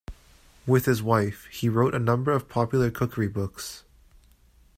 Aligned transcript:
With 0.65 0.85
his 0.85 1.03
wife, 1.03 1.45
he 1.51 1.69
wrote 1.69 1.93
a 1.93 1.99
number 1.99 2.31
of 2.31 2.49
popular 2.49 2.89
cookery 2.89 3.27
books. 3.27 3.83